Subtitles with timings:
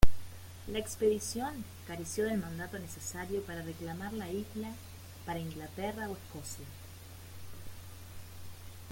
[0.67, 4.69] La expedición careció del mandato necesario para reclamar la isla
[5.27, 6.65] para Inglaterra o Escocia.